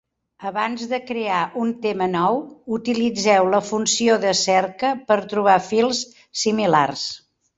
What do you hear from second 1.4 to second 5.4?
un tema nou, utilitzeu la funció de cerca per